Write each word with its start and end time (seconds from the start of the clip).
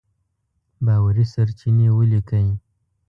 باوري 0.85 1.25
سرچينې 1.33 1.87
وليکئ!. 1.97 2.47